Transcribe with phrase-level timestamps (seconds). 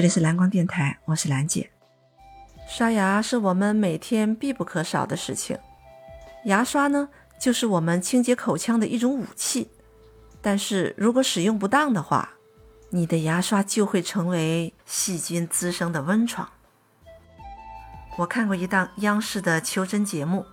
[0.00, 1.70] 这里是蓝光电台，我是兰姐。
[2.66, 5.58] 刷牙是我们每天必不可少的事情，
[6.46, 9.70] 牙刷呢，就是我们清洁口腔的一种武器。
[10.40, 12.30] 但是如果使用不当的话，
[12.88, 16.48] 你的牙刷就会成为细菌滋生的温床。
[18.16, 20.46] 我看过一档央视的求真节目，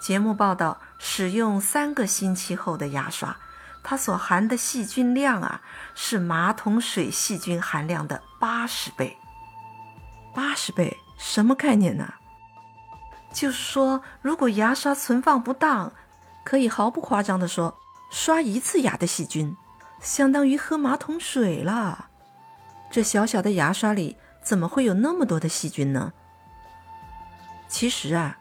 [0.00, 3.36] 节目报道，使用三个星期后的牙刷，
[3.88, 5.62] 它所含的细菌量啊，
[5.94, 9.16] 是马桶水细菌含量的八十倍。
[10.34, 12.12] 八十倍，什么概念呢？
[13.32, 15.90] 就是说，如果牙刷存放不当，
[16.44, 17.78] 可以毫不夸张地说，
[18.10, 19.56] 刷一次牙的细菌，
[20.02, 22.10] 相当于喝马桶水了。
[22.90, 26.12] 这小小的牙刷里，怎么会有那么多的细菌呢？
[27.68, 28.36] 其实啊，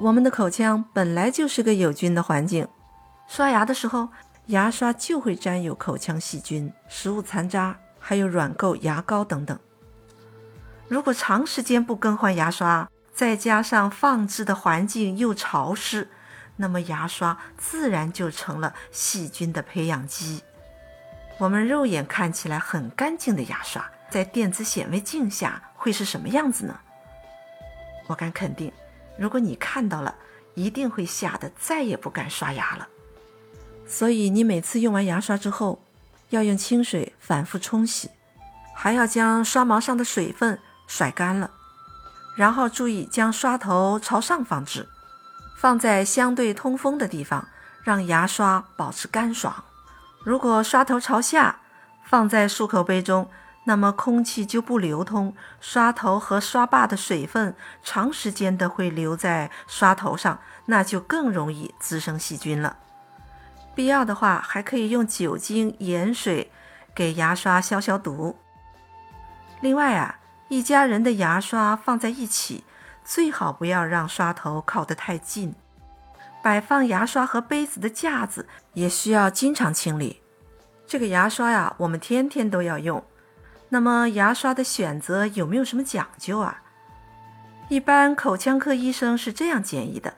[0.00, 2.66] 我们的口腔本来就是个有菌的环境，
[3.28, 4.08] 刷牙的时候，
[4.52, 9.58] 牙刷就会沾有口腔细菌、食物残渣，还有软垢、牙膏等等。
[10.88, 16.10] 如果长时间不更换牙刷，再加上放置的环境又潮湿，
[16.56, 20.42] 那么牙刷自然就成了细菌的培养基。
[21.38, 26.78] 我们肉眼看起来很干净的牙刷，在电子显微镜下会是什么样子呢？
[28.06, 28.70] 我敢肯定，
[29.16, 30.14] 如果你看到了，
[30.54, 32.86] 一定会吓得再也不敢刷牙了。
[33.92, 35.84] 所以你每次用完牙刷之后，
[36.30, 38.08] 要用清水反复冲洗，
[38.74, 41.50] 还要将刷毛上的水分甩干了，
[42.34, 44.88] 然后注意将刷头朝上放置，
[45.58, 47.46] 放在相对通风的地方，
[47.84, 49.62] 让牙刷保持干爽。
[50.24, 51.60] 如果刷头朝下，
[52.02, 53.28] 放在漱口杯中。
[53.64, 62.78] 那么空气就不流通，刷头和刷把的水分长时间的会留在刷头上，那就更容易滋生细菌了。
[63.74, 66.50] 必要的话，还可以用酒精、盐水
[66.94, 68.36] 给牙刷消消毒。
[69.60, 72.64] 另外啊，一家人的牙刷放在一起，
[73.04, 75.54] 最好不要让刷头靠得太近。
[76.42, 80.20] 摆放牙刷和杯子的架子也需要经常清理。
[80.86, 83.02] 这个牙刷呀，我们天天都要用。
[83.68, 86.62] 那么牙刷的选择有没有什么讲究啊？
[87.68, 90.14] 一般口腔科医生是这样建议的：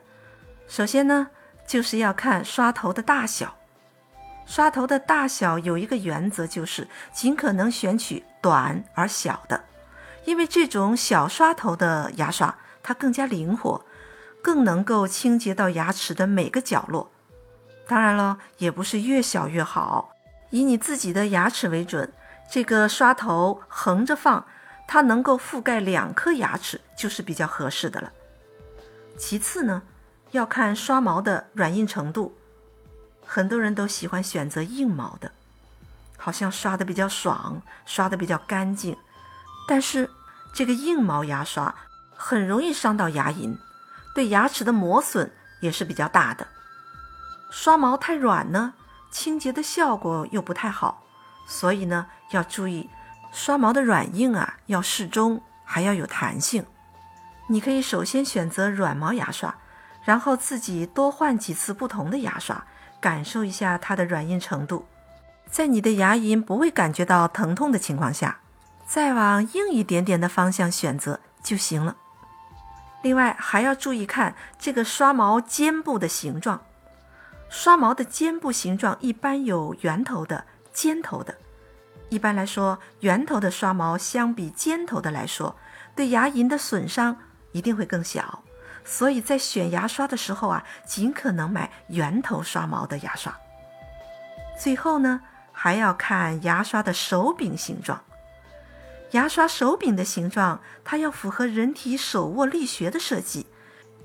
[0.67, 1.27] 首先呢，
[1.65, 3.55] 就是要看刷头的大小。
[4.45, 9.63] 刷头的大小有一个原则，就是尽可能选取短而小的，
[10.25, 13.83] 因为这种小刷头的牙刷它更加灵活，
[14.43, 17.11] 更能够清洁到牙齿的每个角落。
[17.87, 20.11] 当然了，也不是越小越好，
[20.51, 22.13] 以你自己的牙齿为准。
[22.47, 24.45] 这个刷头横着放，
[24.87, 28.11] 它能够覆盖两颗牙齿，就是比较合适的了。
[29.17, 29.81] 其次呢，
[30.35, 32.37] 要看刷毛的软硬程度，
[33.25, 35.31] 很多人都喜欢选择硬毛的，
[36.17, 38.97] 好像刷的比较爽，刷的比较干净。
[39.67, 40.09] 但是
[40.53, 41.73] 这个硬毛牙刷
[42.15, 43.57] 很容易伤到牙龈，
[44.13, 45.31] 对牙齿的磨损
[45.61, 46.47] 也是比较大的。
[47.49, 48.73] 刷毛太软呢，
[49.09, 51.03] 清洁的效果又不太好。
[51.47, 52.89] 所以呢，要注意
[53.31, 56.65] 刷毛的软硬啊，要适中，还要有弹性。
[57.47, 59.55] 你可以首先选择软毛牙刷，
[60.05, 62.63] 然后自己多换几次不同的牙刷，
[63.01, 64.85] 感受一下它的软硬程度。
[65.49, 68.39] 在你的牙龈不会感觉到疼痛的情况下，
[68.87, 71.97] 再往硬一点点的方向选择就行了。
[73.01, 76.61] 另外还要注意看这个刷毛尖部的形状，
[77.49, 80.45] 刷毛的尖部形状一般有圆头的。
[80.73, 81.33] 尖头的，
[82.09, 85.55] 一般来说，圆头的刷毛相比尖头的来说，
[85.95, 87.15] 对牙龈的损伤
[87.53, 88.43] 一定会更小。
[88.85, 93.35] 所以在选牙刷的时候啊，尽可能买圆头刷毛的牙刷。
[94.57, 98.01] 最后呢，还要看牙刷的手柄形状。
[99.11, 103.47] 牙刷手柄的形状，它要符合人体手握力学的设计，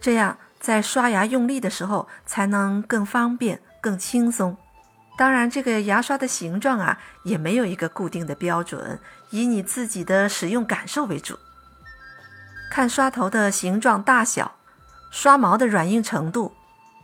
[0.01, 4.57] 这样在刷牙用力的时候才能更方便、更轻松。
[5.19, 8.99] 当然，这个牙刷的形状啊，也没有一个固定的标准，
[9.31, 11.39] 以你自己的使用感受为主。
[12.71, 14.57] 看刷头的形状大小，
[15.11, 16.55] 刷毛的软硬程度，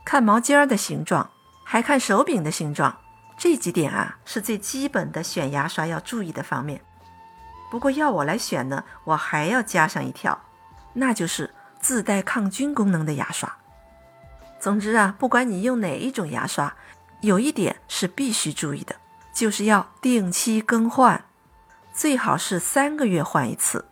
[0.05, 1.29] 看毛尖儿的形状，
[1.65, 2.97] 还看手柄的形状，
[3.37, 6.81] 这几点啊是最基本的选牙刷要注意的方面。
[7.71, 10.41] 不过要我来选呢，我还要加上一条，
[10.93, 13.53] 那就是自带抗菌功能的牙刷。
[14.61, 16.75] 总之啊，不管你用哪一种牙刷。
[17.23, 18.95] 有一点是必须注意的，
[19.33, 21.25] 就是要定期更换，
[21.93, 23.87] 最好是三个月换一次。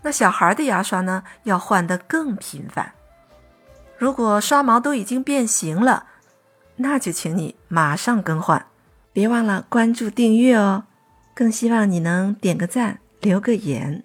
[0.00, 2.94] 那小孩的牙刷呢，要换得更频繁。
[4.02, 6.06] 如果刷毛都已经变形了，
[6.74, 8.66] 那就请你马上更换。
[9.12, 10.82] 别忘了关注订阅哦，
[11.32, 14.02] 更希望你能点个赞、留个言。